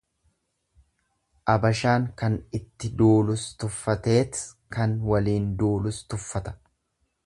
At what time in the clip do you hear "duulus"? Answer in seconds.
3.03-3.45, 5.63-6.05